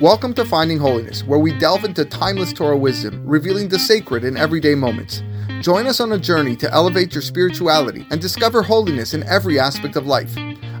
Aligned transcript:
Welcome 0.00 0.32
to 0.34 0.44
Finding 0.44 0.78
Holiness, 0.78 1.24
where 1.24 1.40
we 1.40 1.58
delve 1.58 1.84
into 1.84 2.04
timeless 2.04 2.52
Torah 2.52 2.76
wisdom, 2.76 3.20
revealing 3.26 3.68
the 3.68 3.80
sacred 3.80 4.22
in 4.22 4.36
everyday 4.36 4.76
moments. 4.76 5.24
Join 5.60 5.88
us 5.88 5.98
on 5.98 6.12
a 6.12 6.18
journey 6.18 6.54
to 6.54 6.72
elevate 6.72 7.12
your 7.12 7.20
spirituality 7.20 8.06
and 8.12 8.20
discover 8.20 8.62
holiness 8.62 9.12
in 9.12 9.24
every 9.24 9.58
aspect 9.58 9.96
of 9.96 10.06
life. 10.06 10.32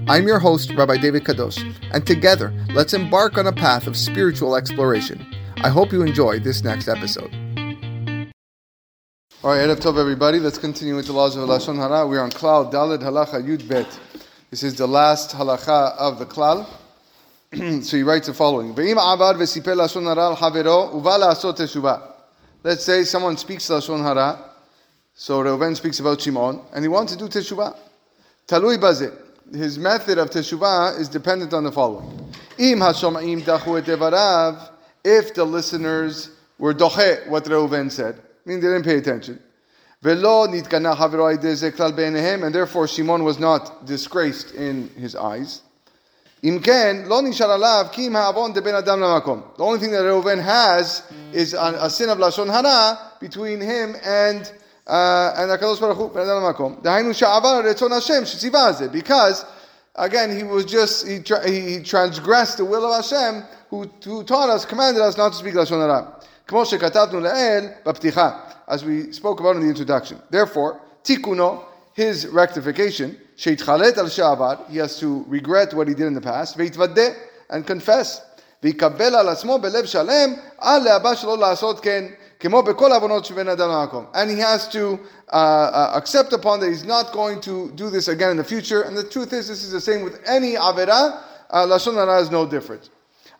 I'm 0.06 0.28
your 0.28 0.38
host, 0.38 0.72
Rabbi 0.72 0.98
David 0.98 1.24
Kadosh, 1.24 1.58
and 1.90 2.06
together, 2.06 2.54
let's 2.70 2.94
embark 2.94 3.36
on 3.38 3.48
a 3.48 3.52
path 3.52 3.88
of 3.88 3.96
spiritual 3.96 4.54
exploration. 4.54 5.26
I 5.64 5.68
hope 5.68 5.90
you 5.90 6.02
enjoy 6.02 6.38
this 6.38 6.62
next 6.62 6.86
episode. 6.86 7.34
All 9.42 9.50
right, 9.50 9.66
Erev 9.66 9.80
Tov, 9.80 9.98
everybody. 9.98 10.38
Let's 10.38 10.58
continue 10.58 10.94
with 10.94 11.06
the 11.06 11.12
laws 11.12 11.34
of 11.34 11.48
Lashon 11.48 11.74
Hara. 11.74 12.06
We're 12.06 12.22
on 12.22 12.30
Klal 12.30 12.72
Daled 12.72 13.02
Halacha 13.02 13.44
Yud 13.44 13.66
Bet. 13.66 13.98
This 14.50 14.62
is 14.62 14.76
the 14.76 14.86
last 14.86 15.34
halacha 15.34 15.96
of 15.96 16.20
the 16.20 16.26
Klal. 16.26 16.68
so 17.82 17.96
he 17.96 18.02
writes 18.02 18.26
the 18.26 18.34
following: 18.34 18.74
Let's 22.62 22.84
say 22.84 23.04
someone 23.04 23.36
speaks 23.38 23.68
Lashon 23.70 24.02
Hara. 24.02 24.44
So 25.14 25.42
Reuven 25.42 25.74
speaks 25.74 25.98
about 25.98 26.20
Shimon, 26.20 26.60
and 26.74 26.84
he 26.84 26.88
wants 26.88 27.12
to 27.12 27.18
do 27.18 27.26
teshuvah. 27.26 27.74
Talui 28.46 28.78
bazeh. 28.78 29.16
His 29.54 29.78
method 29.78 30.18
of 30.18 30.28
teshuvah 30.28 31.00
is 31.00 31.08
dependent 31.08 31.54
on 31.54 31.64
the 31.64 31.72
following: 31.72 32.32
If 35.04 35.34
the 35.34 35.44
listeners 35.44 36.30
were 36.58 36.74
doche 36.74 37.26
what 37.28 37.44
Reuven 37.44 37.90
said, 37.90 38.20
meaning 38.44 38.60
they 38.62 38.68
didn't 38.68 38.84
pay 38.84 38.98
attention. 38.98 39.40
And 40.00 40.22
therefore 42.54 42.86
Shimon 42.86 43.24
was 43.24 43.38
not 43.38 43.86
disgraced 43.86 44.54
in 44.54 44.88
his 44.90 45.16
eyes. 45.16 45.62
Imken 46.43 47.07
lo 47.07 47.21
nishar 47.21 47.47
alav 47.47 47.91
kim 47.93 48.13
ha'avon 48.13 48.53
de 48.53 48.61
ben 48.61 48.75
adam 48.75 48.99
lamakom. 48.99 49.55
The 49.55 49.63
only 49.63 49.79
thing 49.79 49.91
that 49.91 50.03
Reuven 50.03 50.41
has 50.41 51.03
is 51.31 51.53
a, 51.53 51.77
a 51.79 51.89
sin 51.89 52.09
of 52.09 52.17
lashon 52.17 52.51
hara 52.51 53.13
between 53.21 53.61
him 53.61 53.95
and 54.03 54.51
uh, 54.85 55.33
and 55.37 55.49
Hakadosh 55.49 55.79
Baruch 55.79 55.97
Hu 55.97 56.09
ben 56.09 56.23
adam 56.23 56.43
lamakom. 56.43 56.81
Dahainu 56.83 57.13
sha'avar 57.13 57.63
retzon 57.63 57.91
Hashem 57.91 58.23
shitzivaze 58.23 58.91
because 58.91 59.45
again 59.95 60.35
he 60.35 60.43
was 60.43 60.65
just 60.65 61.07
he, 61.07 61.19
tra- 61.19 61.49
he 61.49 61.81
transgressed 61.81 62.57
the 62.57 62.65
will 62.65 62.91
of 62.91 63.03
Hashem 63.03 63.43
who, 63.69 63.89
who 64.03 64.23
taught 64.25 64.49
us 64.49 64.65
commanded 64.65 65.01
us 65.01 65.17
not 65.17 65.31
to 65.31 65.37
speak 65.37 65.53
lashon 65.53 65.79
hara. 65.79 66.19
כמו 66.47 66.65
שכתבנו 66.65 67.19
לעיל 67.19 67.69
בפתיחה, 67.85 68.31
as 68.67 68.83
we 68.83 69.11
spoke 69.11 69.39
about 69.39 69.55
in 69.55 69.61
the 69.61 69.69
introduction. 69.69 70.19
Therefore, 70.29 70.79
tikuno, 71.03 71.63
his 71.93 72.27
rectification, 72.27 73.17
שהתחלט 73.37 73.97
על 73.97 74.09
שעבר, 74.09 74.53
he 74.69 74.77
has 74.77 74.99
to 74.99 75.25
regret 75.29 75.73
what 75.73 75.87
he 75.87 75.93
did 75.93 76.07
in 76.07 76.13
the 76.13 76.25
past, 76.25 76.57
והתוודה, 76.57 77.09
and 77.49 77.67
confess, 77.67 78.21
ויקבל 78.63 79.15
על 79.15 79.29
עצמו 79.29 79.59
בלב 79.59 79.85
שלם, 79.85 80.33
על 80.57 80.83
להבא 80.83 81.15
שלא 81.15 81.37
לעשות 81.37 81.79
כן, 81.79 82.03
כמו 82.39 82.63
בכל 82.63 82.91
עוונות 82.93 83.25
שבין 83.25 83.47
אדם 83.49 83.69
למקום. 83.69 84.05
And 84.13 84.29
he 84.29 84.39
has 84.39 84.67
to 84.67 84.99
uh, 85.29 85.33
uh, 85.33 85.91
accept 85.93 86.33
upon 86.33 86.59
that 86.59 86.69
he's 86.69 86.85
not 86.85 87.11
going 87.13 87.41
to 87.41 87.71
do 87.75 87.89
this 87.89 88.07
again 88.07 88.31
in 88.31 88.37
the 88.37 88.43
future, 88.43 88.81
and 88.81 88.97
the 88.97 89.03
truth 89.03 89.33
is, 89.33 89.47
this 89.47 89.63
is 89.63 89.71
the 89.71 89.81
same 89.81 90.03
with 90.03 90.19
any 90.25 90.55
avera, 90.55 91.19
uh, 91.49 91.65
לשון 91.65 91.97
הרע 91.97 92.19
is 92.19 92.29
no 92.31 92.45
different. 92.45 92.89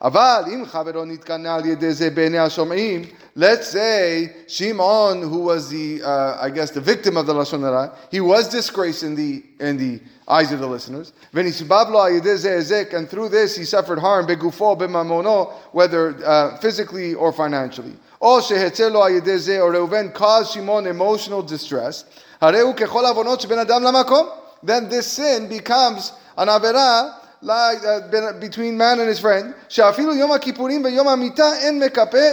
אבל 0.04 0.44
אם 0.48 0.66
חברו 0.66 1.06
נתקנה 1.06 1.56
על 1.56 1.66
ידי 1.66 1.94
זה 1.94 2.10
בעיני 2.10 2.40
השומעים, 2.40 3.02
let's 3.38 3.68
say 3.72 4.34
Shimon, 4.48 5.22
who 5.22 5.40
was 5.40 5.70
the, 5.70 6.04
uh, 6.04 6.38
I 6.42 6.50
guess, 6.50 6.72
the 6.72 6.82
victim 6.82 7.16
of 7.16 7.26
the 7.26 7.34
Lashon 7.34 7.62
Hara, 7.62 7.92
he 8.12 8.20
was 8.20 8.50
disgraced 8.50 9.04
in 9.04 9.16
the, 9.16 9.44
in 9.60 9.78
the 9.78 10.02
eyes 10.28 10.52
of 10.52 10.60
the 10.60 10.68
listeners. 10.68 11.14
ונסבב 11.34 11.86
לו 11.90 12.02
על 12.04 12.12
ידי 12.12 12.38
זה 12.38 12.52
היזק, 12.52 12.94
and 12.94 13.10
through 13.10 13.30
this 13.30 13.56
he 13.56 13.64
suffered 13.64 14.00
harm, 14.00 14.26
בגופו, 14.28 14.76
בממונו, 14.76 15.48
whether 15.74 16.14
uh, 16.24 16.58
physically 16.58 17.16
or 17.16 17.32
financially. 17.32 17.96
או 18.22 18.42
שהצל 18.42 18.90
לו 18.90 19.04
על 19.04 19.12
ידי 19.12 19.38
זה, 19.38 19.62
or 19.62 19.72
Reuven 19.72 20.14
caused 20.14 20.52
Shimon 20.54 20.86
emotional 20.86 21.42
distress, 21.42 22.04
הרי 22.42 22.60
הוא 22.60 22.74
ככל 22.76 23.06
עוונות 23.06 23.42
שבין 23.42 23.60
אדם 23.60 23.84
למקום. 23.84 24.28
Then 24.66 24.90
this 24.90 25.08
sin 25.08 25.48
becomes 25.48 26.12
an 26.38 26.50
עבירה 26.50 27.17
like, 27.42 27.84
uh, 27.84 28.34
between 28.40 28.78
man 28.78 29.00
and 29.00 29.10
his 29.10 29.20
friend, 29.20 29.54
שאפילו 29.70 30.16
יום 30.16 30.32
הכיפורים 30.32 30.86
ויום 30.86 31.08
המיתה 31.08 31.54
אין 31.54 31.84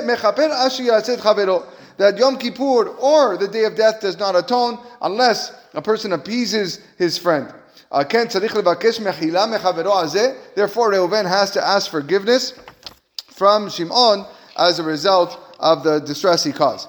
מכפר 0.06 0.52
עד 0.52 0.70
שיעשה 0.70 1.14
את 1.14 1.20
חברו. 1.20 1.62
That 1.98 2.18
Yom 2.18 2.36
Kippur 2.38 2.88
or 2.98 3.36
the 3.36 3.48
day 3.48 3.64
of 3.64 3.76
death 3.76 4.00
does 4.00 4.18
not 4.18 4.34
atone 4.34 4.78
unless 5.02 5.52
a 5.74 5.82
person 5.82 6.12
appeases 6.12 6.78
his 6.98 7.18
friend. 7.18 7.52
כן 8.08 8.28
צריך 8.28 8.56
לבקש 8.56 9.00
מחילה 9.00 9.46
מחברו 9.46 10.00
הזה, 10.00 10.32
therefore 10.54 10.90
Reuven 10.90 11.26
has 11.26 11.50
to 11.50 11.66
ask 11.66 11.90
forgiveness 11.90 12.52
from 13.36 13.68
Shimon 13.68 14.24
as 14.56 14.78
a 14.78 14.82
result 14.82 15.38
of 15.58 15.82
the 15.82 15.98
distress 16.00 16.44
he 16.44 16.52
caused. 16.52 16.88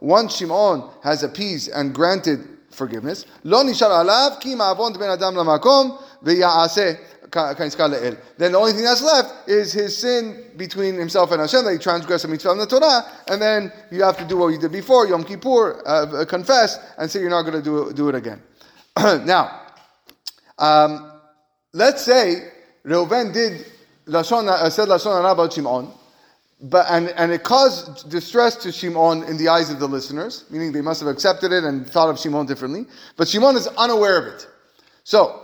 Once 0.00 0.36
Shimon 0.36 0.82
has 1.02 1.22
appeased 1.22 1.68
and 1.70 1.94
granted 1.94 2.46
forgiveness, 2.70 3.24
לא 3.44 3.64
נשאר 3.64 3.92
עליו 3.92 4.30
כי 4.40 4.54
מעוון 4.54 4.92
בן 4.92 5.10
אדם 5.10 5.36
למקום 5.36 5.98
then 6.22 8.52
the 8.52 8.58
only 8.58 8.72
thing 8.72 8.84
that's 8.84 9.02
left 9.02 9.48
is 9.48 9.72
his 9.72 9.96
sin 9.96 10.50
between 10.56 10.94
himself 10.94 11.30
and 11.32 11.40
Hashem, 11.40 11.64
that 11.64 11.72
he 11.72 11.78
transgressed 11.78 12.24
a 12.24 12.28
mitzvah 12.28 12.52
in 12.52 12.58
the 12.58 12.66
Torah, 12.66 13.04
and 13.28 13.40
then 13.40 13.72
you 13.90 14.02
have 14.02 14.16
to 14.18 14.24
do 14.24 14.38
what 14.38 14.48
you 14.48 14.58
did 14.58 14.72
before, 14.72 15.06
Yom 15.06 15.24
Kippur, 15.24 15.82
uh, 15.86 16.24
confess, 16.24 16.78
and 16.98 17.10
say 17.10 17.20
you're 17.20 17.30
not 17.30 17.42
going 17.42 17.54
to 17.54 17.62
do 17.62 17.88
it, 17.88 17.96
do 17.96 18.08
it 18.08 18.14
again. 18.14 18.42
now, 18.96 19.62
um, 20.58 21.12
let's 21.72 22.02
say 22.02 22.48
Reuven 22.84 23.32
did 23.32 23.66
Lashon, 24.06 24.48
uh, 24.48 24.70
said 24.70 24.88
Lashon 24.88 25.30
about 25.30 25.52
Shimon, 25.52 25.90
but, 26.61 26.85
and, 26.89 27.09
and 27.09 27.31
it 27.31 27.43
caused 27.43 28.09
distress 28.09 28.55
to 28.57 28.71
Shimon 28.71 29.23
in 29.23 29.37
the 29.37 29.49
eyes 29.49 29.71
of 29.71 29.79
the 29.79 29.87
listeners, 29.87 30.45
meaning 30.51 30.71
they 30.71 30.81
must 30.81 31.01
have 31.01 31.09
accepted 31.09 31.51
it 31.51 31.63
and 31.63 31.89
thought 31.89 32.09
of 32.09 32.19
Shimon 32.19 32.45
differently, 32.45 32.85
but 33.17 33.27
Shimon 33.27 33.55
is 33.55 33.67
unaware 33.67 34.17
of 34.19 34.27
it. 34.27 34.47
So, 35.03 35.41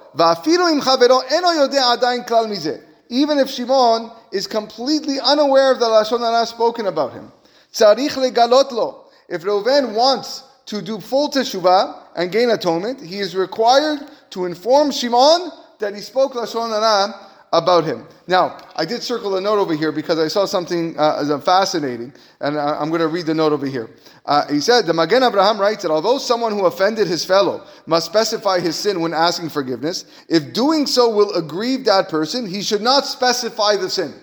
even 3.09 3.39
if 3.39 3.49
Shimon 3.49 4.11
is 4.31 4.47
completely 4.47 5.19
unaware 5.19 5.71
of 5.71 5.79
the 5.79 5.85
Lashon 5.85 6.19
Hara 6.19 6.45
spoken 6.45 6.85
about 6.85 7.13
him. 7.13 7.31
If 7.69 9.41
Reuven 9.43 9.95
wants 9.95 10.43
to 10.67 10.81
do 10.81 10.99
full 10.99 11.29
teshuvah 11.29 12.03
and 12.15 12.31
gain 12.31 12.51
atonement, 12.51 13.01
he 13.01 13.19
is 13.19 13.35
required 13.35 13.99
to 14.31 14.45
inform 14.45 14.91
Shimon 14.91 15.51
that 15.79 15.95
he 15.95 16.01
spoke 16.01 16.33
Lashon 16.33 16.69
Hara 16.69 17.26
about 17.57 17.83
him. 17.83 18.05
Now, 18.27 18.57
I 18.75 18.85
did 18.85 19.01
circle 19.01 19.37
a 19.37 19.41
note 19.41 19.57
over 19.57 19.73
here 19.73 19.91
because 19.91 20.19
I 20.19 20.27
saw 20.27 20.45
something 20.45 20.97
uh, 20.97 21.39
fascinating, 21.39 22.13
and 22.41 22.57
I, 22.59 22.81
am 22.81 22.89
going 22.89 23.01
to 23.01 23.07
read 23.07 23.25
the 23.25 23.33
note 23.33 23.53
over 23.53 23.65
here. 23.65 23.89
Uh, 24.25 24.45
he 24.47 24.59
said, 24.59 24.85
the 24.85 24.93
Magen 24.93 25.23
Abraham 25.23 25.59
writes 25.59 25.83
that 25.83 25.91
although 25.91 26.17
someone 26.17 26.51
who 26.51 26.65
offended 26.65 27.07
his 27.07 27.23
fellow 27.23 27.65
must 27.85 28.07
specify 28.07 28.59
his 28.59 28.75
sin 28.75 28.99
when 28.99 29.13
asking 29.13 29.49
forgiveness, 29.49 30.05
if 30.27 30.53
doing 30.53 30.85
so 30.85 31.09
will 31.09 31.33
aggrieve 31.33 31.85
that 31.85 32.09
person, 32.09 32.45
he 32.45 32.61
should 32.61 32.81
not 32.81 33.05
specify 33.05 33.75
the 33.77 33.89
sin. 33.89 34.13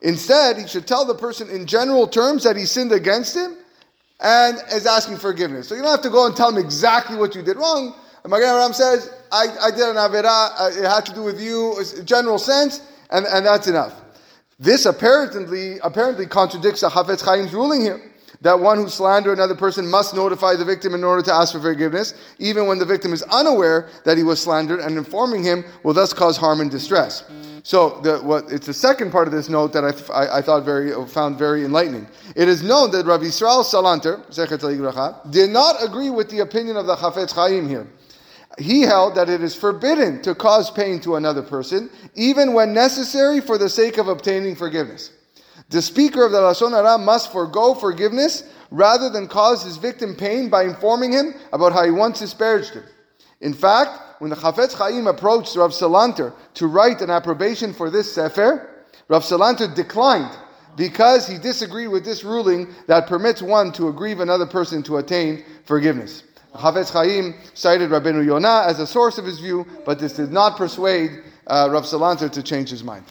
Instead, 0.00 0.56
he 0.56 0.66
should 0.68 0.86
tell 0.86 1.04
the 1.04 1.14
person 1.14 1.50
in 1.50 1.66
general 1.66 2.06
terms 2.06 2.44
that 2.44 2.56
he 2.56 2.64
sinned 2.64 2.92
against 2.92 3.36
him 3.36 3.56
and 4.20 4.58
is 4.72 4.86
asking 4.86 5.16
forgiveness. 5.16 5.68
So 5.68 5.74
you 5.74 5.82
don't 5.82 5.90
have 5.90 6.02
to 6.02 6.10
go 6.10 6.26
and 6.26 6.36
tell 6.36 6.50
him 6.50 6.58
exactly 6.58 7.16
what 7.16 7.34
you 7.34 7.42
did 7.42 7.56
wrong. 7.56 7.94
Magen 8.26 8.48
Abraham 8.48 8.72
says, 8.72 9.10
I, 9.30 9.46
I 9.62 9.70
did 9.70 9.88
an 9.88 9.96
Avera, 9.96 10.50
uh, 10.58 10.70
it 10.72 10.84
had 10.84 11.06
to 11.06 11.14
do 11.14 11.22
with 11.22 11.40
you, 11.40 11.76
general 12.04 12.38
sense, 12.38 12.80
and, 13.10 13.26
and 13.26 13.46
that's 13.46 13.66
enough. 13.66 13.94
This 14.58 14.86
apparently, 14.86 15.78
apparently 15.84 16.26
contradicts 16.26 16.80
the 16.80 16.88
Chafetz 16.88 17.24
Chaim's 17.24 17.52
ruling 17.52 17.80
here 17.80 18.02
that 18.40 18.58
one 18.58 18.78
who 18.78 18.88
slandered 18.88 19.38
another 19.38 19.54
person 19.54 19.88
must 19.88 20.14
notify 20.14 20.54
the 20.54 20.64
victim 20.64 20.94
in 20.94 21.02
order 21.02 21.22
to 21.22 21.32
ask 21.32 21.52
for 21.52 21.60
forgiveness, 21.60 22.14
even 22.38 22.66
when 22.66 22.78
the 22.78 22.84
victim 22.84 23.12
is 23.12 23.22
unaware 23.24 23.88
that 24.04 24.16
he 24.16 24.22
was 24.22 24.40
slandered, 24.40 24.80
and 24.80 24.96
informing 24.96 25.42
him 25.42 25.64
will 25.82 25.92
thus 25.92 26.12
cause 26.12 26.36
harm 26.36 26.60
and 26.60 26.70
distress. 26.70 27.24
So, 27.64 28.00
the, 28.02 28.18
what, 28.18 28.50
it's 28.50 28.66
the 28.66 28.74
second 28.74 29.10
part 29.10 29.26
of 29.26 29.34
this 29.34 29.48
note 29.48 29.72
that 29.72 29.84
I, 29.84 30.12
I, 30.12 30.38
I, 30.38 30.42
thought 30.42 30.64
very 30.64 30.92
found 31.06 31.36
very 31.36 31.64
enlightening. 31.64 32.06
It 32.36 32.48
is 32.48 32.62
known 32.62 32.92
that 32.92 33.04
Rabbi 33.04 33.24
Israel 33.24 33.64
Salanter 33.64 34.22
did 35.30 35.50
not 35.50 35.84
agree 35.84 36.08
with 36.10 36.30
the 36.30 36.38
opinion 36.38 36.76
of 36.76 36.86
the 36.86 36.96
Chafetz 36.96 37.32
Chaim 37.32 37.68
here 37.68 37.86
he 38.56 38.82
held 38.82 39.14
that 39.14 39.28
it 39.28 39.42
is 39.42 39.54
forbidden 39.54 40.22
to 40.22 40.34
cause 40.34 40.70
pain 40.70 41.00
to 41.00 41.16
another 41.16 41.42
person, 41.42 41.90
even 42.14 42.54
when 42.54 42.72
necessary 42.72 43.40
for 43.40 43.58
the 43.58 43.68
sake 43.68 43.98
of 43.98 44.08
obtaining 44.08 44.56
forgiveness. 44.56 45.12
The 45.70 45.82
speaker 45.82 46.24
of 46.24 46.32
the 46.32 46.40
Lashon 46.40 46.70
Hara 46.70 46.96
must 46.96 47.30
forego 47.30 47.74
forgiveness 47.74 48.42
rather 48.70 49.10
than 49.10 49.28
cause 49.28 49.62
his 49.62 49.76
victim 49.76 50.14
pain 50.14 50.48
by 50.48 50.64
informing 50.64 51.12
him 51.12 51.34
about 51.52 51.72
how 51.72 51.84
he 51.84 51.90
once 51.90 52.20
disparaged 52.20 52.74
him. 52.74 52.84
In 53.40 53.52
fact, 53.52 54.20
when 54.20 54.30
the 54.30 54.36
Chafetz 54.36 54.74
Chaim 54.74 55.06
approached 55.06 55.54
Rav 55.56 55.70
Salanter 55.70 56.32
to 56.54 56.66
write 56.66 57.02
an 57.02 57.10
approbation 57.10 57.72
for 57.72 57.90
this 57.90 58.12
sefer, 58.12 58.84
Rav 59.08 59.22
Salanter 59.22 59.72
declined 59.74 60.36
because 60.76 61.26
he 61.26 61.38
disagreed 61.38 61.88
with 61.88 62.04
this 62.04 62.24
ruling 62.24 62.74
that 62.86 63.06
permits 63.06 63.42
one 63.42 63.72
to 63.72 63.88
aggrieve 63.88 64.20
another 64.20 64.46
person 64.46 64.82
to 64.84 64.98
attain 64.98 65.44
forgiveness. 65.64 66.22
Chafetz 66.54 66.90
Chaim 66.90 67.34
cited 67.54 67.90
Rabbeinu 67.90 68.24
Yonah 68.24 68.64
as 68.66 68.80
a 68.80 68.86
source 68.86 69.18
of 69.18 69.24
his 69.24 69.38
view, 69.38 69.66
but 69.84 69.98
this 69.98 70.14
did 70.14 70.32
not 70.32 70.56
persuade 70.56 71.10
uh, 71.46 71.68
Rav 71.70 71.84
Salanter 71.84 72.30
to 72.30 72.42
change 72.42 72.70
his 72.70 72.82
mind. 72.82 73.04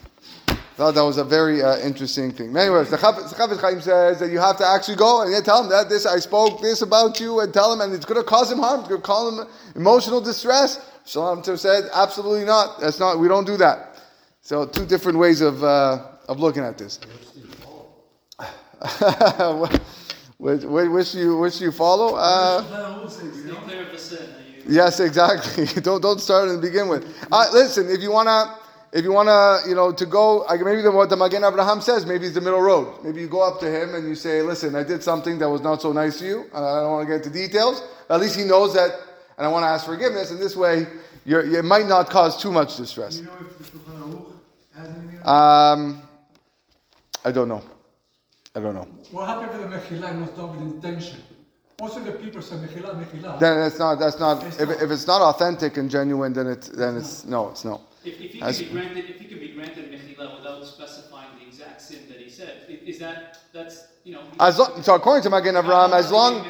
thought 0.76 0.94
that 0.94 1.02
was 1.04 1.18
a 1.18 1.24
very 1.24 1.62
uh, 1.62 1.78
interesting 1.78 2.32
thing. 2.32 2.56
Anyways, 2.56 2.90
the 2.90 2.96
Chafetz 2.96 3.60
Chaim 3.60 3.80
says 3.80 4.20
that 4.20 4.30
you 4.30 4.38
have 4.38 4.56
to 4.58 4.66
actually 4.66 4.96
go 4.96 5.22
and 5.22 5.44
tell 5.44 5.62
him 5.62 5.70
that 5.70 5.88
this 5.88 6.06
I 6.06 6.18
spoke 6.18 6.60
this 6.60 6.82
about 6.82 7.20
you 7.20 7.40
and 7.40 7.52
tell 7.52 7.72
him, 7.72 7.80
and 7.80 7.92
it's 7.94 8.04
going 8.04 8.20
to 8.20 8.26
cause 8.26 8.50
him 8.50 8.58
harm. 8.58 8.80
It's 8.80 8.88
going 8.88 9.00
to 9.00 9.06
cause 9.06 9.38
him 9.38 9.46
emotional 9.76 10.20
distress. 10.20 10.84
Shalom 11.06 11.42
said, 11.42 11.84
absolutely 11.94 12.44
not. 12.44 12.80
That's 12.80 13.00
not. 13.00 13.18
We 13.18 13.28
don't 13.28 13.46
do 13.46 13.56
that. 13.56 13.96
So 14.42 14.66
two 14.66 14.84
different 14.84 15.18
ways 15.18 15.40
of 15.40 15.64
uh, 15.64 16.06
of 16.28 16.38
looking 16.38 16.62
at 16.62 16.76
this. 16.76 17.00
which, 20.38 20.62
which 20.62 21.14
you 21.14 21.36
which 21.36 21.60
you 21.60 21.72
follow? 21.72 22.14
Uh, 22.14 22.62
yes, 24.68 25.00
exactly. 25.00 25.66
don't 25.82 26.00
don't 26.00 26.20
start 26.20 26.48
and 26.48 26.62
begin 26.62 26.88
with. 26.88 27.04
Uh, 27.30 27.46
listen, 27.52 27.88
if 27.90 28.00
you 28.00 28.12
wanna 28.12 28.54
if 28.92 29.02
you 29.04 29.12
wanna 29.12 29.58
you 29.68 29.74
know 29.74 29.90
to 29.92 30.06
go, 30.06 30.46
maybe 30.48 30.80
the, 30.82 30.92
what 30.92 31.10
the 31.10 31.16
Magen 31.16 31.42
Abraham 31.42 31.80
says, 31.80 32.06
maybe 32.06 32.26
it's 32.26 32.34
the 32.34 32.40
middle 32.40 32.60
road. 32.60 33.02
Maybe 33.02 33.20
you 33.20 33.28
go 33.28 33.42
up 33.42 33.58
to 33.60 33.66
him 33.68 33.96
and 33.96 34.06
you 34.08 34.14
say, 34.14 34.40
"Listen, 34.42 34.76
I 34.76 34.84
did 34.84 35.02
something 35.02 35.38
that 35.40 35.48
was 35.48 35.60
not 35.60 35.82
so 35.82 35.92
nice 35.92 36.20
to 36.20 36.24
you. 36.24 36.44
I 36.54 36.82
don't 36.82 36.92
want 36.92 37.08
to 37.08 37.12
get 37.12 37.26
into 37.26 37.36
details. 37.36 37.82
At 38.08 38.20
least 38.20 38.36
he 38.36 38.44
knows 38.44 38.74
that, 38.74 38.92
and 39.36 39.44
I 39.46 39.50
want 39.50 39.64
to 39.64 39.68
ask 39.68 39.84
forgiveness. 39.84 40.30
And 40.30 40.40
this 40.40 40.54
way, 40.54 40.86
it 41.26 41.64
might 41.64 41.86
not 41.86 42.10
cause 42.10 42.40
too 42.40 42.52
much 42.52 42.76
distress." 42.76 43.22
Um, 45.24 46.02
I 47.24 47.32
don't 47.32 47.48
know. 47.48 47.62
I 48.58 48.60
don't 48.60 48.74
know. 48.74 48.88
What 49.12 49.28
happened 49.28 49.52
to 49.52 49.58
the 49.58 49.76
Mechila 49.76 50.20
was 50.20 50.30
done 50.30 50.50
with 50.50 50.74
intention? 50.74 51.20
Also, 51.80 52.00
the 52.00 52.10
people 52.10 52.42
say 52.42 52.56
Mechila, 52.56 53.00
Mechila. 53.00 53.38
Then 53.38 53.62
it's 53.62 53.78
not. 53.78 54.00
That's 54.00 54.18
not. 54.18 54.42
It's 54.42 54.58
if, 54.58 54.68
not. 54.68 54.82
if 54.82 54.90
it's 54.90 55.06
not 55.06 55.22
authentic 55.22 55.76
and 55.76 55.88
genuine, 55.88 56.32
then 56.32 56.48
it's 56.48 56.68
then 56.68 56.96
it's 56.96 57.24
no. 57.24 57.50
It's 57.50 57.64
no. 57.64 57.82
If, 58.04 58.20
if 58.20 58.32
he 58.32 58.40
can 58.40 58.52
be 58.52 58.64
granted, 58.72 59.10
if 59.10 59.20
he 59.20 59.26
can 59.26 59.38
be 59.38 59.52
granted 59.52 59.92
Mechila 59.92 60.38
without 60.38 60.66
specifying 60.66 61.28
the 61.38 61.46
exact 61.46 61.80
sin 61.80 62.00
that 62.08 62.18
he 62.18 62.28
said, 62.28 62.64
is 62.68 62.98
that 62.98 63.38
that's 63.52 63.86
you 64.02 64.14
know? 64.14 64.22
As 64.40 64.58
long, 64.58 64.82
so 64.82 64.96
according 64.96 65.22
to 65.22 65.30
Magen 65.30 65.54
Avraham, 65.54 65.92
as 65.92 66.10
long 66.10 66.44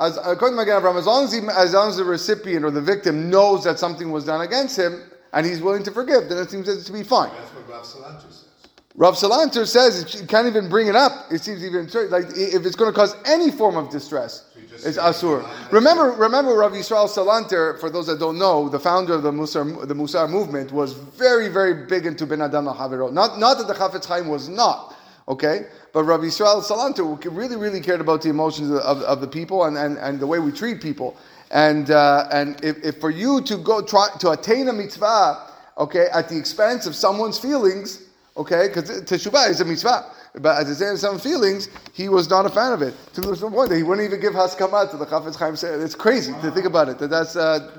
as 0.00 0.16
according 0.16 0.58
to 0.58 0.64
Magen 0.64 0.82
Avraham, 0.82 0.98
as 0.98 1.06
long 1.06 1.24
as 1.26 1.32
he, 1.32 1.38
as 1.54 1.74
long 1.74 1.90
as 1.90 1.96
the 1.96 2.04
recipient 2.04 2.64
or 2.64 2.72
the 2.72 2.82
victim 2.82 3.30
knows 3.30 3.62
that 3.62 3.78
something 3.78 4.10
was 4.10 4.24
done 4.24 4.40
against 4.40 4.76
him 4.76 5.00
and 5.32 5.46
he's 5.46 5.60
willing 5.60 5.84
to 5.84 5.92
forgive, 5.92 6.28
then 6.28 6.38
it 6.38 6.50
seems 6.50 6.84
to 6.84 6.92
be 6.92 7.04
fine. 7.04 7.30
That's 7.30 7.54
what 7.54 7.68
Rav 7.68 7.84
Salanter 7.84 8.32
said. 8.32 8.48
Rav 8.94 9.14
Salanter 9.14 9.66
says 9.66 10.20
you 10.20 10.26
can't 10.26 10.46
even 10.46 10.68
bring 10.68 10.86
it 10.86 10.94
up. 10.94 11.32
It 11.32 11.40
seems 11.40 11.64
even 11.64 11.88
like 12.10 12.24
if 12.36 12.66
it's 12.66 12.76
going 12.76 12.92
to 12.92 12.96
cause 12.96 13.16
any 13.24 13.50
form 13.50 13.76
of 13.76 13.90
distress, 13.90 14.50
it's 14.84 14.98
asur. 14.98 15.48
Remember, 15.72 16.10
remember 16.12 16.54
Rav 16.54 16.72
Yisrael 16.72 17.08
Salanter. 17.08 17.78
For 17.80 17.88
those 17.88 18.06
that 18.08 18.18
don't 18.18 18.38
know, 18.38 18.68
the 18.68 18.78
founder 18.78 19.14
of 19.14 19.22
the 19.22 19.30
Musar, 19.30 19.88
the 19.88 19.94
Musar 19.94 20.28
movement 20.28 20.72
was 20.72 20.92
very, 20.92 21.48
very 21.48 21.86
big 21.86 22.04
into 22.04 22.26
Ben 22.26 22.42
Adam 22.42 22.66
Haviro. 22.66 23.10
Not, 23.10 23.38
not 23.38 23.56
that 23.58 23.66
the 23.66 23.74
Chafetz 23.74 24.04
Chaim 24.04 24.28
was 24.28 24.48
not. 24.48 24.94
Okay, 25.28 25.66
but 25.94 26.04
Rav 26.04 26.20
Yisrael 26.20 26.62
Salanter 26.62 27.34
really, 27.34 27.56
really 27.56 27.80
cared 27.80 28.00
about 28.00 28.22
the 28.22 28.28
emotions 28.28 28.70
of, 28.70 28.78
of, 28.78 29.02
of 29.02 29.20
the 29.20 29.28
people 29.28 29.64
and, 29.64 29.78
and, 29.78 29.96
and 29.98 30.18
the 30.20 30.26
way 30.26 30.38
we 30.38 30.52
treat 30.52 30.82
people. 30.82 31.16
And 31.50 31.90
uh, 31.90 32.28
and 32.30 32.62
if, 32.62 32.84
if 32.84 33.00
for 33.00 33.10
you 33.10 33.40
to 33.42 33.56
go 33.56 33.80
try 33.82 34.08
to 34.18 34.30
attain 34.30 34.68
a 34.68 34.72
mitzvah, 34.72 35.48
okay, 35.78 36.08
at 36.12 36.28
the 36.28 36.36
expense 36.36 36.86
of 36.86 36.94
someone's 36.94 37.38
feelings 37.38 38.02
Okay, 38.36 38.68
because 38.68 39.02
teshuvah 39.02 39.50
is 39.50 39.60
a 39.60 39.64
mitzvah. 39.64 40.06
But 40.34 40.62
as 40.62 40.70
it's 40.70 40.80
in 40.80 40.96
some 40.96 41.18
feelings, 41.18 41.68
he 41.92 42.08
was 42.08 42.30
not 42.30 42.46
a 42.46 42.48
fan 42.48 42.72
of 42.72 42.80
it. 42.80 42.94
To 43.14 43.20
the 43.20 43.50
point 43.50 43.68
that 43.68 43.76
he 43.76 43.82
wouldn't 43.82 44.06
even 44.06 44.20
give 44.20 44.32
haskama 44.32 44.90
to 44.90 44.96
the 44.96 45.04
Chafetz 45.04 45.36
Chaim. 45.36 45.54
It's 45.82 45.94
crazy 45.94 46.32
wow. 46.32 46.40
to 46.40 46.50
think 46.50 46.64
about 46.64 46.88
it. 46.88 46.98
That 46.98 47.10
that's 47.10 47.36
uh, 47.36 47.70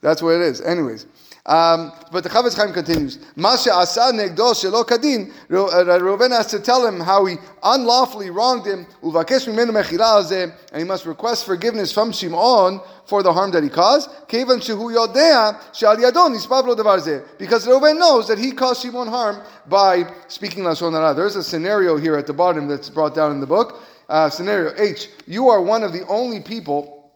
that's 0.00 0.22
what 0.22 0.36
it 0.36 0.42
is. 0.42 0.60
Anyways. 0.60 1.06
Um, 1.48 1.92
but 2.12 2.22
the 2.24 2.28
Chafetz 2.28 2.54
Chaim 2.58 2.74
continues. 2.74 3.18
Masha 3.34 3.72
asa 3.72 4.12
negdo 4.12 4.52
shelo 4.52 4.86
kadin. 4.86 5.30
Uh, 5.50 5.98
Reuven 5.98 6.30
has 6.30 6.48
to 6.48 6.60
tell 6.60 6.86
him 6.86 7.00
how 7.00 7.24
he 7.24 7.36
unlawfully 7.62 8.28
wronged 8.28 8.66
him. 8.66 8.86
Uvakesh 9.02 9.48
mimenu 9.48 9.70
mechila 9.70 10.30
and 10.72 10.78
he 10.78 10.84
must 10.84 11.06
request 11.06 11.46
forgiveness 11.46 11.90
from 11.90 12.12
Shimon 12.12 12.82
for 13.06 13.22
the 13.22 13.32
harm 13.32 13.50
that 13.52 13.62
he 13.62 13.70
caused. 13.70 14.10
Kevan 14.28 14.60
shehu 14.60 14.94
yodea 14.94 15.74
shal 15.74 15.96
yadon 15.96 16.36
ispavlo 16.36 16.76
devar 16.76 16.98
zeh. 16.98 17.26
Because 17.38 17.66
Reuven 17.66 17.98
knows 17.98 18.28
that 18.28 18.38
he 18.38 18.52
caused 18.52 18.82
Shimon 18.82 19.08
harm 19.08 19.42
by 19.70 20.04
speaking 20.28 20.64
lashon 20.64 20.92
hara. 20.92 21.14
There's 21.14 21.36
a 21.36 21.42
scenario 21.42 21.96
here 21.96 22.18
at 22.18 22.26
the 22.26 22.34
bottom 22.34 22.68
that's 22.68 22.90
brought 22.90 23.14
down 23.14 23.32
in 23.32 23.40
the 23.40 23.46
book. 23.46 23.80
Uh, 24.10 24.28
scenario 24.28 24.74
H. 24.76 25.08
You 25.26 25.48
are 25.48 25.62
one 25.62 25.82
of 25.82 25.94
the 25.94 26.06
only 26.08 26.40
people 26.40 27.10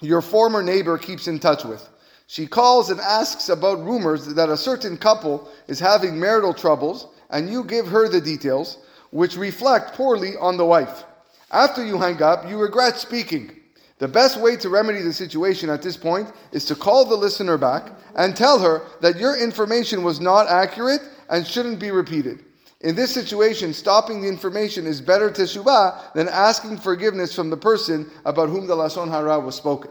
your 0.00 0.22
former 0.22 0.60
neighbor 0.60 0.98
keeps 0.98 1.28
in 1.28 1.38
touch 1.38 1.64
with. 1.64 1.88
She 2.26 2.46
calls 2.46 2.90
and 2.90 3.00
asks 3.00 3.48
about 3.48 3.84
rumors 3.84 4.26
that 4.26 4.48
a 4.48 4.56
certain 4.56 4.96
couple 4.96 5.48
is 5.68 5.78
having 5.78 6.18
marital 6.18 6.52
troubles, 6.52 7.08
and 7.30 7.48
you 7.48 7.62
give 7.64 7.86
her 7.86 8.08
the 8.08 8.20
details, 8.20 8.78
which 9.10 9.36
reflect 9.36 9.94
poorly 9.94 10.36
on 10.36 10.56
the 10.56 10.64
wife. 10.64 11.04
After 11.52 11.84
you 11.84 11.98
hang 11.98 12.20
up, 12.22 12.48
you 12.48 12.58
regret 12.58 12.96
speaking. 12.96 13.52
The 13.98 14.08
best 14.08 14.38
way 14.40 14.56
to 14.56 14.68
remedy 14.68 15.00
the 15.00 15.12
situation 15.12 15.70
at 15.70 15.82
this 15.82 15.96
point 15.96 16.30
is 16.52 16.64
to 16.66 16.74
call 16.74 17.04
the 17.04 17.16
listener 17.16 17.56
back 17.56 17.92
and 18.16 18.36
tell 18.36 18.58
her 18.58 18.82
that 19.00 19.18
your 19.18 19.36
information 19.36 20.02
was 20.02 20.20
not 20.20 20.48
accurate 20.48 21.00
and 21.30 21.46
shouldn't 21.46 21.78
be 21.78 21.90
repeated. 21.90 22.44
In 22.82 22.94
this 22.94 23.14
situation, 23.14 23.72
stopping 23.72 24.20
the 24.20 24.28
information 24.28 24.86
is 24.86 25.00
better 25.00 25.30
teshuvah 25.30 26.12
than 26.12 26.28
asking 26.28 26.78
forgiveness 26.78 27.34
from 27.34 27.48
the 27.48 27.56
person 27.56 28.10
about 28.26 28.50
whom 28.50 28.66
the 28.66 28.76
lashon 28.76 29.08
hara 29.08 29.40
was 29.40 29.54
spoken. 29.54 29.90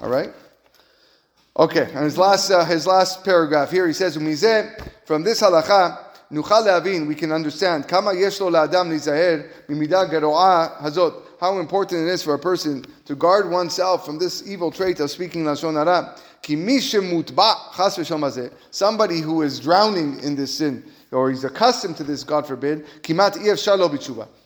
All 0.00 0.08
right. 0.08 0.32
Okay, 1.58 1.88
and 1.94 2.04
his 2.04 2.18
last 2.18 2.50
uh, 2.50 2.66
his 2.66 2.86
last 2.86 3.24
paragraph 3.24 3.70
here, 3.70 3.86
he 3.86 3.94
says, 3.94 4.14
From 4.14 5.22
this 5.22 5.40
halacha, 5.40 5.98
nuchal 6.30 6.66
le'avin, 6.66 7.06
we 7.06 7.14
can 7.14 7.32
understand 7.32 7.88
kama 7.88 8.12
yesh 8.12 8.40
lo 8.40 8.50
la'adam 8.50 8.90
lizaher 8.90 9.50
mimidah 9.66 10.10
garo'ah 10.10 10.76
hazot. 10.82 11.22
How 11.40 11.58
important 11.58 12.06
it 12.06 12.10
is 12.10 12.22
for 12.22 12.34
a 12.34 12.38
person 12.38 12.84
to 13.06 13.14
guard 13.14 13.50
oneself 13.50 14.04
from 14.04 14.18
this 14.18 14.46
evil 14.46 14.70
trait 14.70 15.00
of 15.00 15.10
speaking 15.10 15.44
lashon 15.44 15.74
hara. 15.74 16.14
Chas 16.46 16.94
Somebody 18.70 19.20
who 19.20 19.42
is 19.42 19.58
drowning 19.58 20.20
in 20.20 20.36
this 20.36 20.58
sin, 20.58 20.84
or 21.10 21.30
he's 21.30 21.42
accustomed 21.42 21.96
to 21.96 22.04
this, 22.04 22.22
God 22.22 22.46
forbid, 22.46 22.84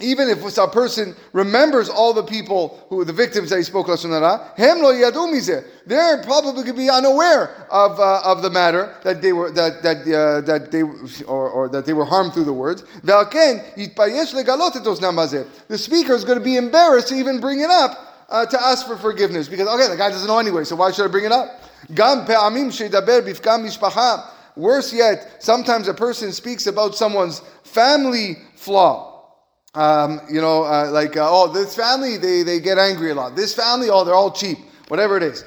even 0.00 0.28
if 0.28 0.56
a 0.56 0.68
person 0.68 1.16
remembers 1.32 1.88
all 1.88 2.12
the 2.14 2.22
people 2.22 2.86
who 2.88 3.04
the 3.04 3.12
victims 3.12 3.50
that 3.50 3.56
he 3.56 3.64
spoke 3.64 3.88
lashon 3.88 4.10
hara, 4.10 4.52
hem 4.56 4.80
lo 4.80 4.92
They're 5.86 6.22
probably 6.22 6.52
going 6.52 6.66
to 6.66 6.72
be 6.72 6.88
unaware 6.88 7.66
of, 7.68 7.98
uh, 7.98 8.20
of 8.24 8.42
the 8.42 8.50
matter 8.50 8.94
that 9.02 9.20
they 9.20 9.32
were 9.32 9.50
that 9.50 9.82
that 9.82 9.96
uh, 10.02 10.40
that 10.42 10.70
they 10.70 10.82
or, 10.82 11.50
or 11.50 11.68
that 11.70 11.84
they 11.84 11.94
were 11.94 12.04
harmed 12.04 12.32
through 12.32 12.44
the 12.44 12.52
words. 12.52 12.84
The 15.68 15.78
speaker 15.78 16.12
is 16.12 16.24
going 16.24 16.38
to 16.38 16.44
be 16.44 16.56
embarrassed 16.56 17.08
to 17.08 17.16
even 17.16 17.40
bring 17.40 17.60
it 17.60 17.70
up 17.70 18.24
uh, 18.28 18.46
to 18.46 18.62
ask 18.62 18.86
for 18.86 18.96
forgiveness 18.96 19.48
because 19.48 19.66
okay, 19.66 19.88
the 19.88 19.96
guy 19.96 20.10
doesn't 20.10 20.28
know 20.28 20.38
anyway, 20.38 20.62
so 20.62 20.76
why 20.76 20.92
should 20.92 21.06
I 21.06 21.08
bring 21.08 21.24
it 21.24 21.32
up? 21.32 21.60
Worse 24.56 24.92
yet, 24.92 25.42
sometimes 25.42 25.88
a 25.88 25.94
person 25.94 26.32
speaks 26.32 26.66
about 26.68 26.94
someone's 26.94 27.40
family 27.64 28.38
flaw 28.54 29.07
um, 29.77 30.21
you 30.29 30.39
know, 30.39 30.63
uh, 30.63 30.89
like, 30.91 31.17
uh, 31.17 31.27
oh, 31.29 31.47
this 31.51 31.75
family, 31.75 32.17
they, 32.17 32.43
they 32.43 32.59
get 32.59 32.77
angry 32.77 33.11
a 33.11 33.15
lot. 33.15 33.35
This 33.35 33.55
family, 33.55 33.89
oh, 33.89 34.03
they're 34.03 34.13
all 34.13 34.31
cheap. 34.31 34.59
Whatever 34.87 35.17
it 35.17 35.23
is. 35.23 35.43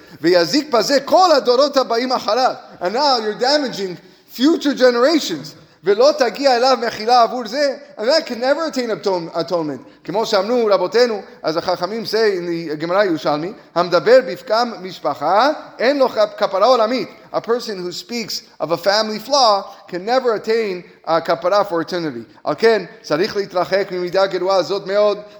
And 2.81 2.95
now 2.95 3.19
you're 3.19 3.38
damaging 3.38 3.97
future 4.26 4.75
generations. 4.75 5.55
ולא 5.87 6.12
תגיע 6.19 6.57
אליו 6.57 6.78
מחילה 6.87 7.23
עבור 7.23 7.47
זה, 7.47 7.76
and 7.99 8.02
that 8.02 8.26
can 8.26 8.40
never 8.40 8.66
attain 8.66 8.90
atonement. 9.35 9.81
כמו 10.05 10.26
שאמרו 10.26 10.66
רבותינו, 10.66 11.23
as 11.45 11.55
the 11.55 11.61
חכמים 11.61 12.05
say 12.05 12.37
in 12.37 12.47
the 12.47 12.76
Gemara 12.76 13.05
Yerushalmi, 13.05 13.52
המדבר 13.75 14.19
בפקם 14.26 14.73
משפחה, 14.83 15.50
אין 15.78 15.99
לו 15.99 16.09
כפרה 16.37 16.66
עולמית. 16.66 17.09
a 17.34 17.42
person 17.42 17.78
who 17.78 17.92
speaks 17.92 18.50
of 18.60 18.72
a 18.72 18.78
family 18.78 19.20
flaw 19.20 19.76
can 19.88 20.06
never 20.06 20.36
attain 20.36 20.84
a 21.06 21.22
kapara 21.22 21.68
for 21.68 21.82
eternity. 21.82 22.26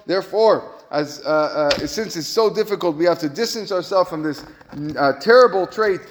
Therefore, 0.06 0.72
as, 0.92 1.22
uh, 1.26 1.30
uh, 1.30 1.88
since 1.88 2.18
it's 2.18 2.28
so 2.28 2.54
difficult, 2.54 2.98
we 2.98 3.06
have 3.06 3.20
to 3.20 3.30
distance 3.30 3.72
ourselves 3.72 4.10
from 4.10 4.24
this 4.24 4.44
mm, 4.74 4.96
uh, 4.98 5.14
terrible 5.22 5.66
trait, 5.66 6.02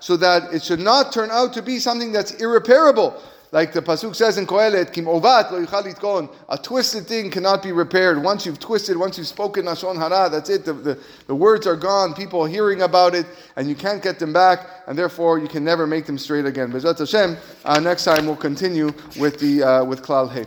so 0.00 0.16
that 0.16 0.52
it 0.52 0.62
should 0.62 0.80
not 0.80 1.12
turn 1.12 1.30
out 1.30 1.52
to 1.52 1.62
be 1.62 1.78
something 1.78 2.10
that's 2.12 2.32
irreparable 2.34 3.14
like 3.54 3.72
the 3.72 3.80
pasuk 3.80 4.16
says 4.16 4.36
in 4.36 4.48
Kohelet, 4.48 4.92
Kim 4.92 5.06
ovat 5.06 5.52
lo 5.52 5.64
litkon. 5.64 6.28
A 6.48 6.58
twisted 6.58 7.06
thing 7.06 7.30
cannot 7.30 7.62
be 7.62 7.70
repaired. 7.70 8.20
Once 8.20 8.44
you've 8.44 8.58
twisted, 8.58 8.96
once 8.96 9.16
you've 9.16 9.28
spoken 9.28 9.66
lashon 9.66 9.96
hara, 9.96 10.28
that's 10.28 10.50
it. 10.50 10.64
The, 10.64 10.72
the, 10.72 10.98
the 11.28 11.34
words 11.36 11.64
are 11.64 11.76
gone. 11.76 12.14
People 12.14 12.42
are 12.42 12.48
hearing 12.48 12.82
about 12.82 13.14
it, 13.14 13.26
and 13.54 13.68
you 13.68 13.76
can't 13.76 14.02
get 14.02 14.18
them 14.18 14.32
back, 14.32 14.82
and 14.88 14.98
therefore 14.98 15.38
you 15.38 15.46
can 15.46 15.62
never 15.62 15.86
make 15.86 16.04
them 16.04 16.18
straight 16.18 16.46
again. 16.46 16.72
Bezrat 16.72 16.98
Hashem. 16.98 17.36
Uh, 17.64 17.78
next 17.78 18.02
time 18.02 18.26
we'll 18.26 18.34
continue 18.34 18.92
with 19.20 19.38
the 19.38 19.62
uh, 19.62 19.84
with 19.84 20.02
Klal 20.02 20.28
Hey. 20.28 20.46